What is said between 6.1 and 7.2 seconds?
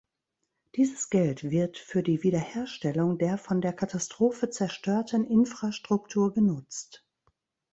genutzt.